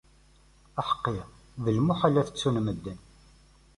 Aḥeqqi, 0.79 1.17
d 1.63 1.65
lmuḥal 1.77 2.15
ad 2.21 2.25
t-ttun 2.27 2.57
medden. 2.65 2.99